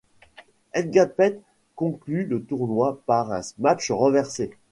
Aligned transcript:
Ngapeth 0.75 1.43
conclut 1.75 2.25
le 2.25 2.43
tournoi 2.43 2.99
par 3.05 3.31
un 3.31 3.43
smash 3.43 3.91
renversé. 3.91 4.49